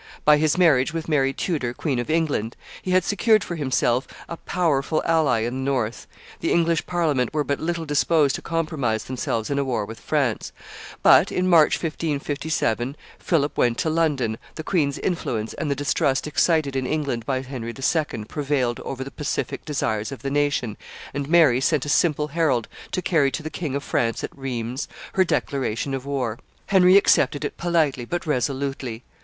By 0.25 0.37
his 0.37 0.57
marriage 0.57 0.93
with 0.95 1.07
Mary 1.07 1.31
Tudor, 1.31 1.75
Queen 1.75 1.99
of 1.99 2.09
England, 2.09 2.55
he 2.81 2.89
had 2.89 3.03
secured 3.03 3.43
for 3.43 3.55
himself 3.55 4.07
a 4.27 4.35
powerful 4.35 5.03
ally 5.05 5.41
in 5.41 5.53
the 5.63 5.71
north; 5.71 6.07
the 6.39 6.51
English 6.51 6.87
Parliament 6.87 7.31
were 7.35 7.43
but 7.43 7.59
little 7.59 7.85
disposed 7.85 8.33
to 8.33 8.41
compromise 8.41 9.03
themselves 9.03 9.51
in 9.51 9.59
a 9.59 9.63
war 9.63 9.85
with 9.85 9.99
France; 9.99 10.51
but 11.03 11.31
in 11.31 11.47
March, 11.47 11.75
1557, 11.75 12.97
Philip 13.19 13.55
went 13.55 13.77
to 13.77 13.91
London; 13.91 14.39
the 14.55 14.63
queen's 14.63 14.97
influence 14.97 15.53
and 15.53 15.69
the 15.69 15.75
distrust 15.75 16.25
excited 16.25 16.75
in 16.75 16.87
England 16.87 17.23
by 17.27 17.43
Henry 17.43 17.69
II. 17.71 18.23
prevailed 18.25 18.79
over 18.79 19.03
the 19.03 19.11
pacific 19.11 19.63
desires 19.65 20.11
of 20.11 20.23
the 20.23 20.31
nation; 20.31 20.77
and 21.13 21.29
Mary 21.29 21.61
sent 21.61 21.85
a 21.85 21.89
simple 21.89 22.29
herald 22.29 22.67
to 22.91 23.03
carry 23.03 23.29
to 23.29 23.43
the 23.43 23.51
King 23.51 23.75
of 23.75 23.83
France 23.83 24.23
at 24.23 24.35
Rheims 24.35 24.87
her 25.13 25.23
declaration 25.23 25.93
of 25.93 26.07
war. 26.07 26.39
Henry 26.65 26.97
accepted 26.97 27.45
it 27.45 27.55
politely, 27.55 28.05
but 28.05 28.25
resolutely. 28.25 29.03